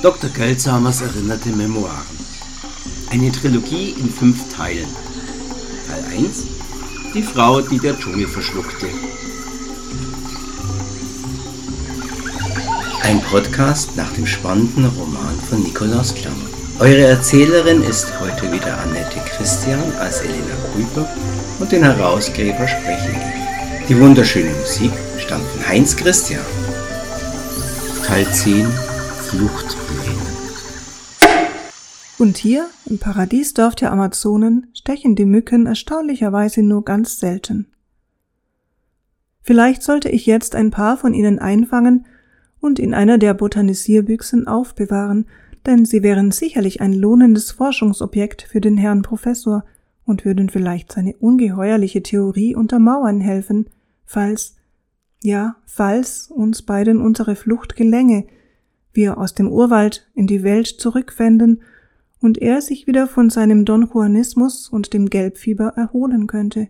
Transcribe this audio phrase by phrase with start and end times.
[0.00, 0.30] Dr.
[0.30, 2.06] Geldsamers erinnerte Memoiren.
[3.10, 4.86] Eine Trilogie in fünf Teilen.
[5.88, 6.44] Teil 1
[7.14, 8.86] Die Frau, die der Dschungel verschluckte.
[13.02, 16.36] Ein Podcast nach dem spannenden Roman von Nikolaus Klammer.
[16.78, 21.08] Eure Erzählerin ist heute wieder Annette Christian als Elena Kuiper
[21.58, 23.20] und den Herausgeber sprechen.
[23.88, 26.44] Die wunderschöne Musik stammt von Heinz Christian.
[28.06, 28.87] Teil 10
[29.28, 30.26] Fluchtpläne.
[32.18, 37.66] Und hier, im Paradiesdorf der Amazonen, stechen die Mücken erstaunlicherweise nur ganz selten.
[39.42, 42.06] Vielleicht sollte ich jetzt ein paar von ihnen einfangen
[42.60, 45.26] und in einer der Botanisierbüchsen aufbewahren,
[45.66, 49.62] denn sie wären sicherlich ein lohnendes Forschungsobjekt für den Herrn Professor
[50.06, 53.68] und würden vielleicht seine ungeheuerliche Theorie untermauern helfen,
[54.06, 54.56] falls,
[55.22, 58.26] ja, falls uns beiden unsere Flucht gelänge,
[58.92, 61.62] wir aus dem Urwald in die Welt zurückfänden
[62.20, 66.68] und er sich wieder von seinem Don Juanismus und dem Gelbfieber erholen könnte,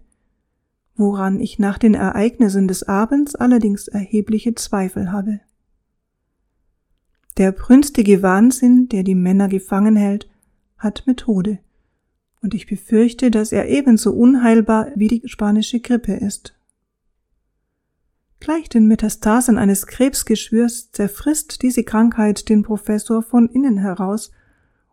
[0.97, 5.41] woran ich nach den Ereignissen des Abends allerdings erhebliche Zweifel habe.
[7.39, 10.29] Der brünstige Wahnsinn, der die Männer gefangen hält,
[10.77, 11.61] hat Methode,
[12.43, 16.58] und ich befürchte, dass er ebenso unheilbar wie die spanische Grippe ist.
[18.41, 24.31] Gleich den Metastasen eines Krebsgeschwürs zerfrisst diese Krankheit den Professor von innen heraus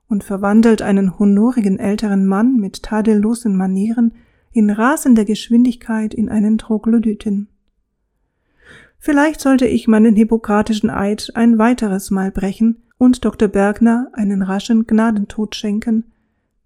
[0.08, 4.14] und verwandelt einen honorigen älteren Mann mit tadellosen Manieren
[4.52, 7.48] in rasender Geschwindigkeit in einen Troglodyten.
[8.98, 13.48] Vielleicht sollte ich meinen hippokratischen Eid ein weiteres Mal brechen und Dr.
[13.48, 16.06] Bergner einen raschen Gnadentod schenken,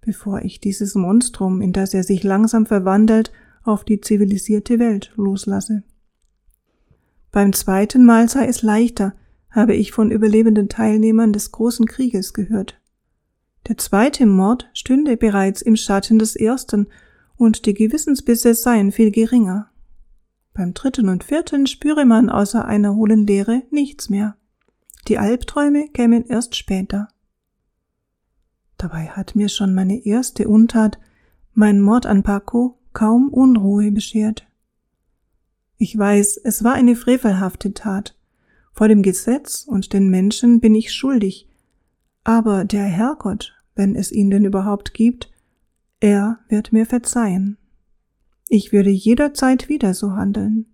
[0.02, 3.33] bevor ich dieses Monstrum, in das er sich langsam verwandelt,
[3.64, 5.83] auf die zivilisierte Welt loslasse.
[7.31, 9.13] Beim zweiten Mal sei es leichter,
[9.52, 12.80] habe ich von überlebenden Teilnehmern des großen Krieges gehört.
[13.67, 16.87] Der zweite Mord stünde bereits im Schatten des ersten,
[17.36, 19.71] und die Gewissensbisse seien viel geringer.
[20.54, 24.36] Beim dritten und vierten spüre man außer einer hohlen Leere nichts mehr.
[25.08, 27.08] Die Albträume kämen erst später.
[28.77, 30.99] Dabei hat mir schon meine erste Untat,
[31.54, 34.48] mein Mord an Paco, kaum Unruhe beschert.
[35.82, 38.14] Ich weiß, es war eine frevelhafte Tat.
[38.73, 41.48] Vor dem Gesetz und den Menschen bin ich schuldig.
[42.26, 45.32] Aber der Herrgott, wenn es ihn denn überhaupt gibt,
[46.02, 47.58] er wird mir verzeihen.
[48.50, 50.66] Ich würde jederzeit wieder so handeln.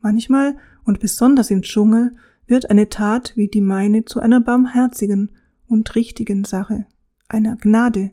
[0.00, 2.14] Manchmal und besonders im Dschungel
[2.46, 5.30] wird eine Tat wie die meine zu einer barmherzigen
[5.66, 6.86] und richtigen Sache,
[7.26, 8.12] einer Gnade.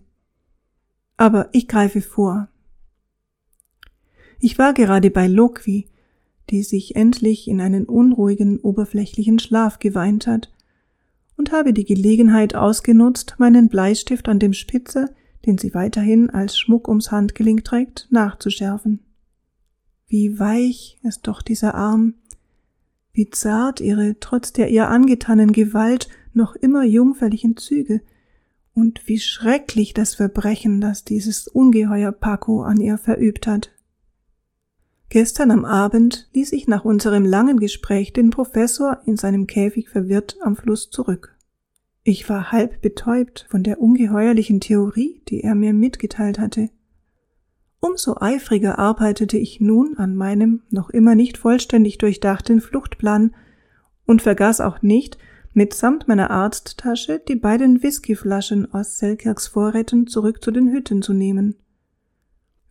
[1.17, 2.49] Aber ich greife vor.
[4.45, 5.87] Ich war gerade bei Lokwi,
[6.49, 10.51] die sich endlich in einen unruhigen, oberflächlichen Schlaf geweint hat,
[11.37, 15.09] und habe die Gelegenheit ausgenutzt, meinen Bleistift an dem Spitzer,
[15.45, 18.99] den sie weiterhin als Schmuck ums Handgelenk trägt, nachzuschärfen.
[20.07, 22.15] Wie weich ist doch dieser Arm,
[23.13, 28.01] wie zart ihre trotz der ihr angetanen Gewalt noch immer jungfräulichen Züge,
[28.73, 33.72] und wie schrecklich das Verbrechen, das dieses Ungeheuer Paco an ihr verübt hat.
[35.13, 40.37] Gestern am Abend ließ ich nach unserem langen Gespräch den Professor in seinem Käfig verwirrt
[40.41, 41.37] am Fluss zurück.
[42.03, 46.71] Ich war halb betäubt von der ungeheuerlichen Theorie, die er mir mitgeteilt hatte.
[47.79, 53.35] Umso eifriger arbeitete ich nun an meinem noch immer nicht vollständig durchdachten Fluchtplan
[54.07, 55.19] und vergaß auch nicht,
[55.53, 61.53] mitsamt meiner Arzttasche die beiden Whiskyflaschen aus Selkirks Vorräten zurück zu den Hütten zu nehmen.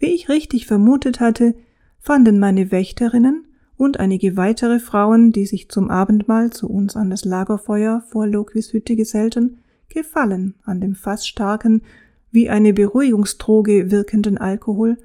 [0.01, 1.55] Wie ich richtig vermutet hatte,
[2.03, 3.47] fanden meine Wächterinnen
[3.77, 8.73] und einige weitere Frauen, die sich zum Abendmahl zu uns an das Lagerfeuer vor Loquis
[8.73, 9.59] Hütte gesellten,
[9.89, 11.83] Gefallen an dem fast starken,
[12.31, 14.97] wie eine Beruhigungsdroge wirkenden Alkohol,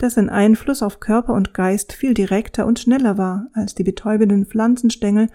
[0.00, 5.28] dessen Einfluss auf Körper und Geist viel direkter und schneller war als die betäubenden Pflanzenstängel,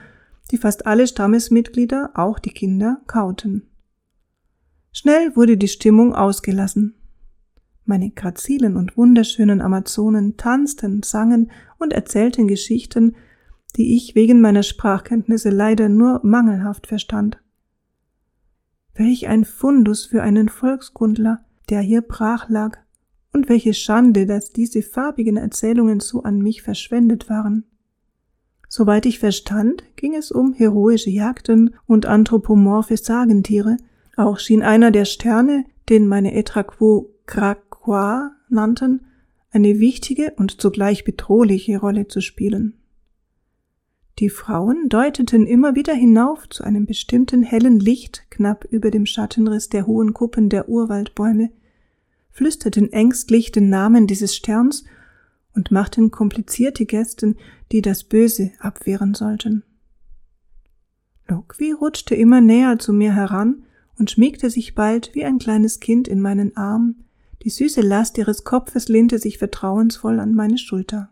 [0.51, 3.67] die fast alle Stammesmitglieder, auch die Kinder, kauten.
[4.91, 6.95] Schnell wurde die Stimmung ausgelassen.
[7.89, 11.49] Meine grazilen und wunderschönen Amazonen tanzten, sangen
[11.79, 13.15] und erzählten Geschichten,
[13.75, 17.41] die ich wegen meiner Sprachkenntnisse leider nur mangelhaft verstand.
[18.93, 22.77] Welch ein Fundus für einen Volkskundler, der hier brach lag,
[23.33, 27.63] und welche Schande, dass diese farbigen Erzählungen so an mich verschwendet waren.
[28.67, 33.77] Soweit ich verstand, ging es um heroische Jagden und anthropomorphe Sagentiere,
[34.15, 39.01] auch schien einer der Sterne, den meine Etraquo Krak Croix nannten,
[39.49, 42.75] eine wichtige und zugleich bedrohliche Rolle zu spielen.
[44.19, 49.69] Die Frauen deuteten immer wieder hinauf zu einem bestimmten hellen Licht knapp über dem Schattenriss
[49.69, 51.49] der hohen Kuppen der Urwaldbäume,
[52.29, 54.83] flüsterten ängstlich den Namen dieses Sterns
[55.55, 57.37] und machten komplizierte Gesten,
[57.71, 59.63] die das Böse abwehren sollten.
[61.27, 63.63] Lokwi rutschte immer näher zu mir heran
[63.97, 67.05] und schmiegte sich bald wie ein kleines Kind in meinen Arm,
[67.43, 71.09] die süße Last ihres Kopfes lehnte sich vertrauensvoll an meine Schulter.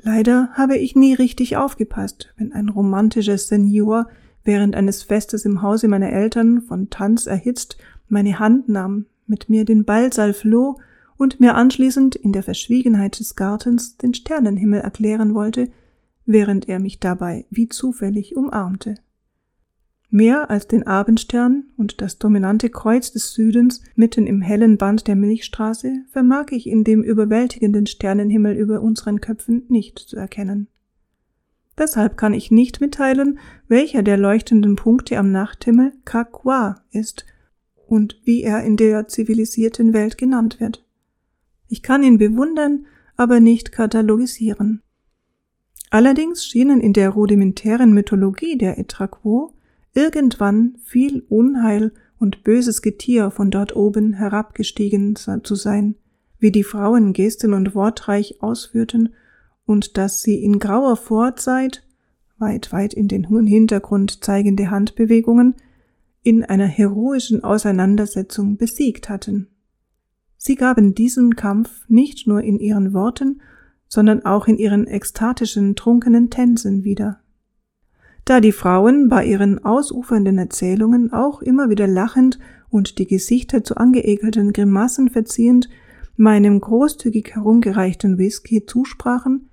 [0.00, 4.08] Leider habe ich nie richtig aufgepasst, wenn ein romantischer Senior
[4.42, 7.76] während eines Festes im Hause meiner Eltern von Tanz erhitzt
[8.08, 10.78] meine Hand nahm, mit mir den Ballsaal floh
[11.16, 15.70] und mir anschließend in der Verschwiegenheit des Gartens den Sternenhimmel erklären wollte,
[16.26, 18.96] während er mich dabei wie zufällig umarmte.
[20.14, 25.16] Mehr als den Abendstern und das dominante Kreuz des Südens mitten im hellen Band der
[25.16, 30.68] Milchstraße vermag ich in dem überwältigenden Sternenhimmel über unseren Köpfen nicht zu erkennen.
[31.78, 33.38] Deshalb kann ich nicht mitteilen,
[33.68, 37.24] welcher der leuchtenden Punkte am Nachthimmel Kakwa ist
[37.86, 40.84] und wie er in der zivilisierten Welt genannt wird.
[41.68, 42.84] Ich kann ihn bewundern,
[43.16, 44.82] aber nicht katalogisieren.
[45.88, 49.54] Allerdings schienen in der rudimentären Mythologie der Etraquo
[49.94, 55.96] irgendwann viel Unheil und böses Getier von dort oben herabgestiegen zu sein,
[56.38, 59.14] wie die Frauen gesten und wortreich ausführten,
[59.64, 61.84] und dass sie in grauer Vorzeit,
[62.38, 65.54] weit, weit in den Hintergrund zeigende Handbewegungen,
[66.22, 69.48] in einer heroischen Auseinandersetzung besiegt hatten.
[70.36, 73.40] Sie gaben diesen Kampf nicht nur in ihren Worten,
[73.86, 77.21] sondern auch in ihren ekstatischen, trunkenen Tänzen wieder.
[78.24, 82.38] Da die Frauen bei ihren ausufernden Erzählungen auch immer wieder lachend
[82.70, 85.68] und die Gesichter zu angeekelten Grimassen verziehend
[86.16, 89.48] meinem großzügig herumgereichten Whisky zusprachen,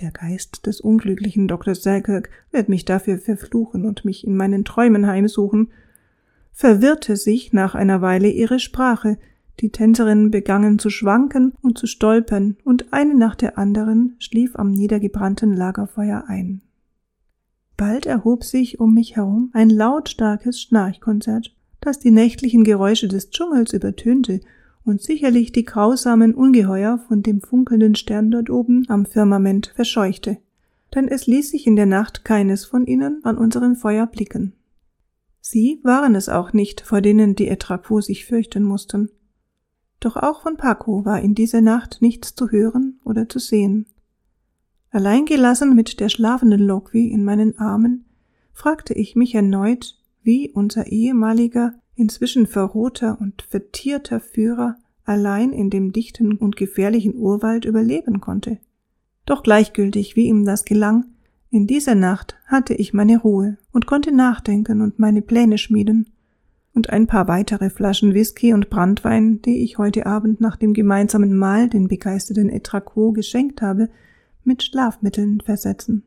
[0.00, 1.74] der Geist des unglücklichen Dr.
[1.74, 5.68] Selkirk wird mich dafür verfluchen und mich in meinen Träumen heimsuchen,
[6.52, 9.18] verwirrte sich nach einer Weile ihre Sprache,
[9.60, 14.70] die Tänzerinnen begannen zu schwanken und zu stolpern, und eine nach der anderen schlief am
[14.70, 16.62] niedergebrannten Lagerfeuer ein.
[17.80, 23.72] Bald erhob sich um mich herum ein lautstarkes Schnarchkonzert, das die nächtlichen Geräusche des Dschungels
[23.72, 24.40] übertönte
[24.84, 30.36] und sicherlich die grausamen Ungeheuer von dem funkelnden Stern dort oben am Firmament verscheuchte,
[30.94, 34.52] denn es ließ sich in der Nacht keines von ihnen an unserem Feuer blicken.
[35.40, 39.08] Sie waren es auch nicht, vor denen die Etrapo sich fürchten mussten.
[40.00, 43.86] Doch auch von Paco war in dieser Nacht nichts zu hören oder zu sehen.
[44.90, 48.06] Allein gelassen mit der schlafenden Lokwi in meinen Armen,
[48.52, 55.92] fragte ich mich erneut, wie unser ehemaliger, inzwischen verrohter und vertierter Führer allein in dem
[55.92, 58.58] dichten und gefährlichen Urwald überleben konnte.
[59.26, 61.04] Doch gleichgültig, wie ihm das gelang,
[61.50, 66.10] in dieser Nacht hatte ich meine Ruhe und konnte nachdenken und meine Pläne schmieden,
[66.72, 71.36] und ein paar weitere Flaschen Whisky und Brandwein, die ich heute Abend nach dem gemeinsamen
[71.36, 73.88] Mahl den begeisterten Etraco geschenkt habe,
[74.50, 76.02] mit Schlafmitteln versetzen.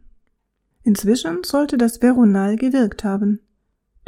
[0.84, 3.40] Inzwischen sollte das Veronal gewirkt haben.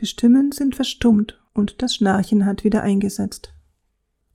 [0.01, 3.53] Die Stimmen sind verstummt und das Schnarchen hat wieder eingesetzt.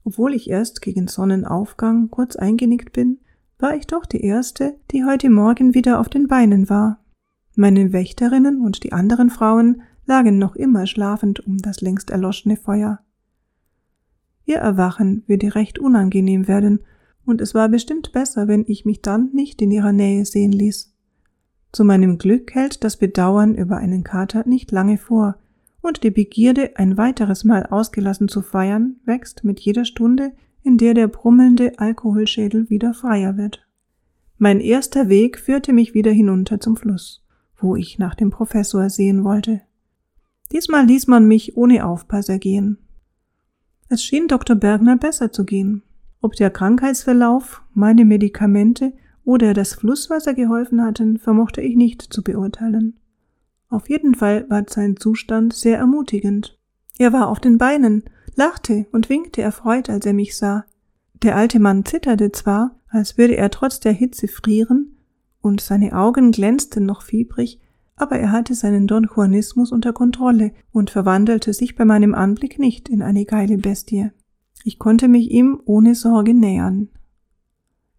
[0.03, 3.19] Obwohl ich erst gegen Sonnenaufgang kurz eingenickt bin,
[3.59, 6.97] war ich doch die erste, die heute Morgen wieder auf den Beinen war.
[7.55, 13.01] Meine Wächterinnen und die anderen Frauen lagen noch immer schlafend um das längst erloschene Feuer.
[14.45, 16.79] Ihr Erwachen würde recht unangenehm werden,
[17.31, 20.93] und es war bestimmt besser, wenn ich mich dann nicht in ihrer Nähe sehen ließ.
[21.71, 25.37] Zu meinem Glück hält das Bedauern über einen Kater nicht lange vor,
[25.81, 30.93] und die Begierde, ein weiteres Mal ausgelassen zu feiern, wächst mit jeder Stunde, in der
[30.93, 33.65] der brummelnde Alkoholschädel wieder freier wird.
[34.37, 37.25] Mein erster Weg führte mich wieder hinunter zum Fluss,
[37.57, 39.61] wo ich nach dem Professor sehen wollte.
[40.51, 42.77] Diesmal ließ man mich ohne Aufpasser gehen.
[43.87, 44.55] Es schien Dr.
[44.55, 45.83] Bergner besser zu gehen.
[46.21, 48.93] Ob der Krankheitsverlauf, meine Medikamente
[49.25, 52.99] oder das Flusswasser geholfen hatten, vermochte ich nicht zu beurteilen.
[53.69, 56.57] Auf jeden Fall war sein Zustand sehr ermutigend.
[56.97, 58.03] Er war auf den Beinen,
[58.35, 60.65] lachte und winkte erfreut, als er mich sah.
[61.23, 64.97] Der alte Mann zitterte zwar, als würde er trotz der Hitze frieren,
[65.41, 67.59] und seine Augen glänzten noch fiebrig,
[67.95, 72.89] aber er hatte seinen Don Juanismus unter Kontrolle und verwandelte sich bei meinem Anblick nicht
[72.89, 74.11] in eine geile Bestie.
[74.63, 76.89] Ich konnte mich ihm ohne Sorge nähern.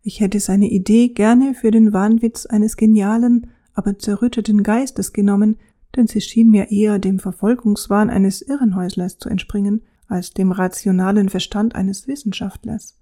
[0.03, 5.57] Ich hätte seine Idee gerne für den Wahnwitz eines genialen, aber zerrütteten Geistes genommen,
[5.97, 11.75] denn sie schien mir eher dem Verfolgungswahn eines Irrenhäuslers zu entspringen, als dem rationalen Verstand
[11.75, 12.99] eines Wissenschaftlers.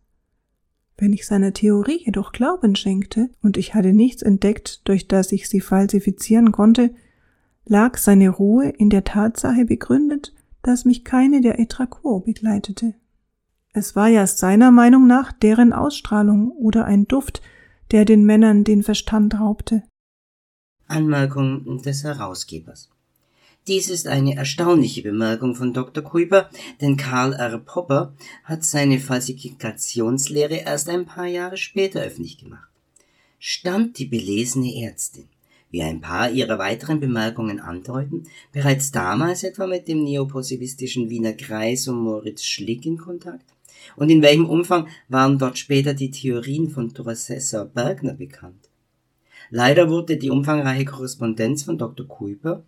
[0.97, 5.49] Wenn ich seiner Theorie jedoch Glauben schenkte und ich hatte nichts entdeckt, durch das ich
[5.49, 6.95] sie falsifizieren konnte,
[7.65, 12.95] lag seine Ruhe in der Tatsache begründet, dass mich keine der Etraquo begleitete.
[13.73, 17.41] Es war ja seiner Meinung nach deren Ausstrahlung oder ein Duft,
[17.93, 19.85] der den Männern den Verstand raubte.
[20.89, 22.91] Anmerkung des Herausgebers.
[23.69, 26.03] Dies ist eine erstaunliche Bemerkung von Dr.
[26.03, 26.51] Kuiper,
[26.81, 27.59] denn Karl R.
[27.59, 28.13] Popper
[28.43, 32.69] hat seine Falsifikationslehre erst ein paar Jahre später öffentlich gemacht.
[33.39, 35.29] Stand die belesene Ärztin,
[35.71, 41.87] wie ein paar ihrer weiteren Bemerkungen andeuten, bereits damals etwa mit dem neopositivistischen Wiener Kreis
[41.87, 43.45] um Moritz Schlick in Kontakt?
[43.97, 48.69] Und in welchem Umfang waren dort später die Theorien von Professor Bergner bekannt?
[49.51, 52.07] Leider wurde die umfangreiche Korrespondenz von Dr.
[52.07, 52.65] Kuiper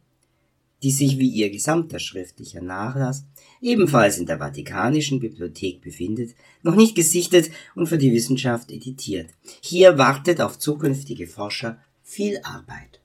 [0.82, 3.24] die sich wie ihr gesamter schriftlicher Nachlass
[3.60, 9.30] ebenfalls in der Vatikanischen Bibliothek befindet, noch nicht gesichtet und für die Wissenschaft editiert.
[9.60, 13.00] Hier wartet auf zukünftige Forscher viel Arbeit.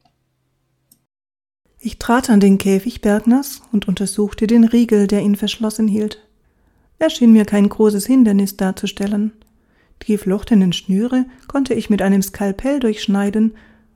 [1.80, 6.27] Ich trat an den Käfig Bergners und untersuchte den Riegel, der ihn verschlossen hielt.
[7.00, 9.34] Er schien mir kein großes Hindernis darzustellen.
[10.04, 13.54] Die geflochtenen Schnüre konnte ich mit einem Skalpell durchschneiden,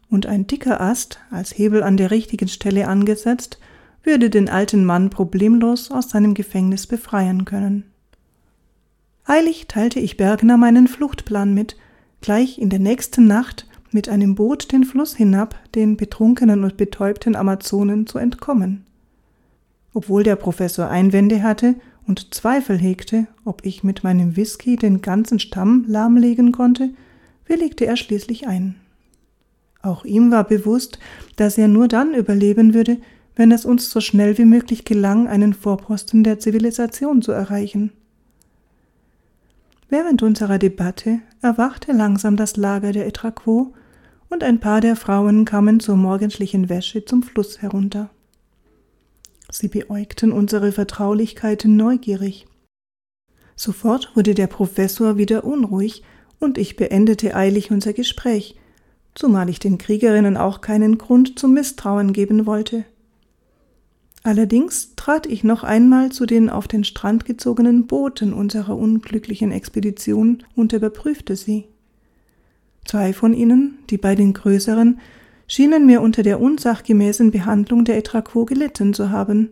[0.10, 3.60] und ein dicker Ast, als Hebel an der richtigen Stelle angesetzt,
[4.04, 7.86] würde den alten Mann problemlos aus seinem Gefängnis befreien können.
[9.24, 11.78] Eilig teilte ich Bergner meinen Fluchtplan mit,
[12.20, 17.36] gleich in der nächsten Nacht mit einem Boot den Fluss hinab, den betrunkenen und betäubten
[17.36, 18.86] Amazonen zu entkommen.
[19.94, 21.76] Obwohl der Professor Einwände hatte
[22.08, 26.90] und Zweifel hegte, ob ich mit meinem Whisky den ganzen Stamm lahmlegen konnte,
[27.46, 28.76] willigte er schließlich ein.
[29.82, 31.00] Auch ihm war bewusst,
[31.36, 32.98] dass er nur dann überleben würde,
[33.36, 37.92] wenn es uns so schnell wie möglich gelang, einen Vorposten der Zivilisation zu erreichen.
[39.90, 43.74] Während unserer Debatte erwachte langsam das Lager der Etraquo
[44.30, 48.10] und ein paar der Frauen kamen zur morgendlichen Wäsche zum Fluss herunter.
[49.52, 52.48] Sie beäugten unsere Vertraulichkeiten neugierig.
[53.58, 56.04] Sofort wurde der Professor wieder unruhig
[56.40, 58.56] und ich beendete eilig unser Gespräch,
[59.14, 62.86] zumal ich den Kriegerinnen auch keinen Grund zum Misstrauen geben wollte.
[64.24, 70.44] Allerdings trat ich noch einmal zu den auf den Strand gezogenen Booten unserer unglücklichen Expedition
[70.56, 71.66] und überprüfte sie.
[72.86, 75.00] Zwei von ihnen, die beiden größeren,
[75.52, 79.50] schienen mir unter der unsachgemäßen Behandlung der Etraquo gelitten zu haben.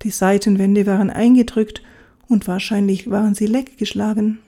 [0.00, 1.82] Die Seitenwände waren eingedrückt
[2.26, 4.38] und wahrscheinlich waren sie leckgeschlagen.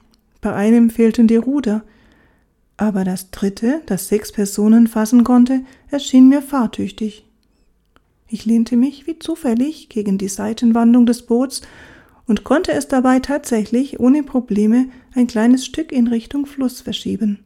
[0.40, 1.84] Bei einem fehlten die Ruder,
[2.78, 5.60] aber das dritte, das sechs Personen fassen konnte,
[5.90, 7.26] erschien mir fahrtüchtig.
[8.26, 11.60] Ich lehnte mich wie zufällig gegen die Seitenwandung des Boots
[12.26, 17.40] und konnte es dabei tatsächlich ohne Probleme ein kleines Stück in Richtung Fluss verschieben.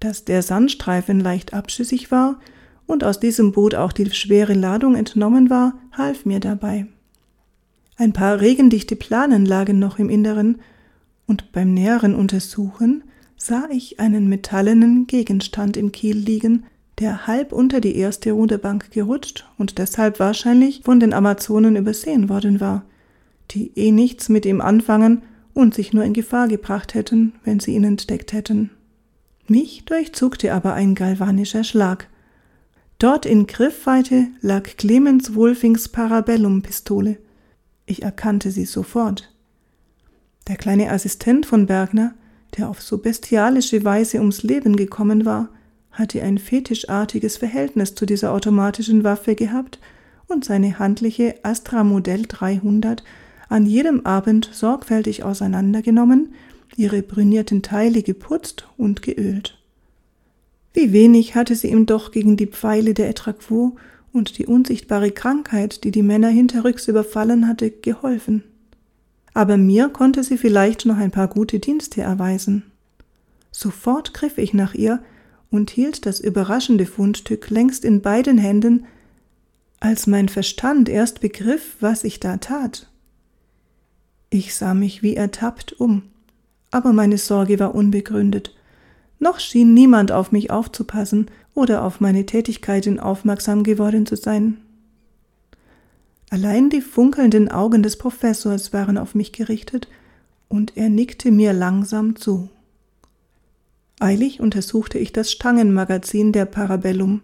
[0.00, 2.38] Dass der Sandstreifen leicht abschüssig war
[2.86, 6.86] und aus diesem Boot auch die schwere Ladung entnommen war, half mir dabei.
[7.96, 10.58] Ein paar regendichte Planen lagen noch im Inneren,
[11.26, 13.02] und beim näheren Untersuchen
[13.36, 16.64] sah ich einen metallenen Gegenstand im Kiel liegen,
[16.98, 22.60] der halb unter die erste Ruderbank gerutscht und deshalb wahrscheinlich von den Amazonen übersehen worden
[22.60, 22.84] war,
[23.50, 25.22] die eh nichts mit ihm anfangen
[25.52, 28.70] und sich nur in Gefahr gebracht hätten, wenn sie ihn entdeckt hätten.
[29.48, 32.08] Mich durchzuckte aber ein galvanischer Schlag.
[32.98, 37.18] Dort in Griffweite lag Clemens Wolfings Parabellum-Pistole.
[37.84, 39.32] Ich erkannte sie sofort.
[40.48, 42.14] Der kleine Assistent von Bergner,
[42.56, 45.50] der auf so bestialische Weise ums Leben gekommen war,
[45.92, 49.78] hatte ein fetischartiges Verhältnis zu dieser automatischen Waffe gehabt
[50.26, 53.04] und seine handliche Astra Modell 300
[53.48, 56.34] an jedem Abend sorgfältig auseinandergenommen,
[56.76, 59.58] ihre brünierten Teile geputzt und geölt.
[60.72, 63.76] Wie wenig hatte sie ihm doch gegen die Pfeile der Etraquo
[64.12, 68.44] und die unsichtbare Krankheit, die die Männer hinterrücks überfallen hatte, geholfen.
[69.32, 72.64] Aber mir konnte sie vielleicht noch ein paar gute Dienste erweisen.
[73.52, 75.02] Sofort griff ich nach ihr,
[75.50, 78.86] und hielt das überraschende Fundstück längst in beiden Händen,
[79.80, 82.90] als mein Verstand erst begriff, was ich da tat.
[84.30, 86.02] Ich sah mich wie ertappt um,
[86.76, 88.54] aber meine Sorge war unbegründet.
[89.18, 94.58] Noch schien niemand auf mich aufzupassen oder auf meine Tätigkeiten aufmerksam geworden zu sein.
[96.28, 99.88] Allein die funkelnden Augen des Professors waren auf mich gerichtet,
[100.48, 102.50] und er nickte mir langsam zu.
[103.98, 107.22] Eilig untersuchte ich das Stangenmagazin der Parabellum.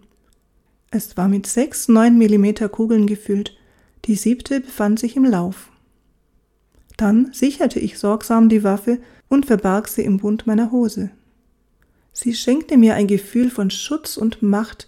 [0.89, 3.55] Es war mit sechs neun Millimeter Kugeln gefüllt,
[4.05, 5.69] die siebte befand sich im Lauf.
[6.97, 8.99] Dann sicherte ich sorgsam die Waffe
[9.33, 11.09] und verbarg sie im Bund meiner Hose.
[12.11, 14.87] Sie schenkte mir ein Gefühl von Schutz und Macht,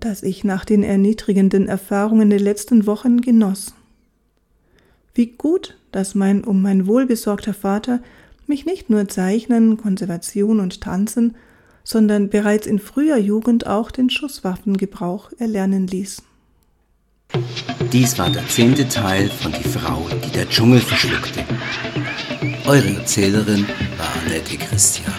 [0.00, 3.74] das ich nach den erniedrigenden Erfahrungen der letzten Wochen genoss.
[5.14, 8.00] Wie gut, dass mein um mein Wohl besorgter Vater
[8.46, 11.36] mich nicht nur Zeichnen, Konservation und Tanzen,
[11.84, 16.22] sondern bereits in früher Jugend auch den Schusswaffengebrauch erlernen ließ.
[17.92, 21.44] Dies war der zehnte Teil von Die Frau, die der Dschungel verschluckte.
[22.64, 23.66] Eure Erzählerin
[23.98, 25.12] war Annette Christian.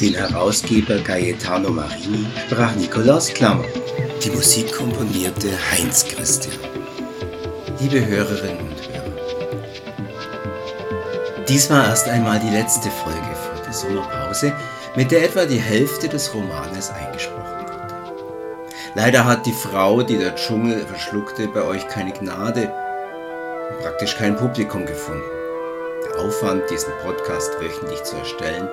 [0.00, 3.66] Den Herausgeber Gaetano Marini sprach Nikolaus Klammer.
[4.24, 6.56] Die Musik komponierte Heinz Christian.
[7.80, 9.12] Liebe Hörerinnen und Hörer,
[11.46, 14.54] dies war erst einmal die letzte Folge vor der Sommerpause,
[14.96, 18.04] mit der etwa die Hälfte des Romanes eingesprochen wurde.
[18.94, 22.72] Leider hat die Frau, die der Dschungel verschluckte, bei euch keine Gnade
[23.70, 25.39] und praktisch kein Publikum gefunden.
[26.20, 28.68] Aufwand, diesen Podcast wöchentlich zu erstellen,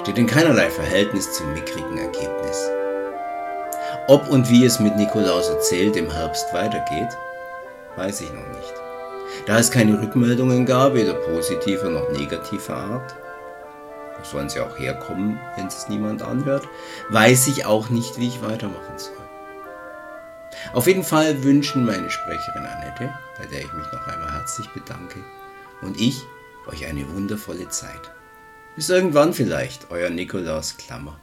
[0.00, 2.68] steht in keinerlei Verhältnis zum mickrigen Ergebnis.
[4.08, 7.16] Ob und wie es mit Nikolaus erzählt im Herbst weitergeht,
[7.96, 8.74] weiß ich noch nicht.
[9.46, 13.14] Da es keine Rückmeldungen gab, weder positiver noch negativer Art,
[14.18, 16.66] wo sollen sie auch herkommen, wenn es niemand anhört,
[17.10, 19.12] weiß ich auch nicht, wie ich weitermachen soll.
[20.72, 25.20] Auf jeden Fall wünschen meine Sprecherin Annette, bei der ich mich noch einmal herzlich bedanke,
[25.82, 26.22] und ich
[26.66, 28.12] euch eine wundervolle Zeit.
[28.74, 31.20] Bis irgendwann vielleicht, euer Nikolaus Klammer.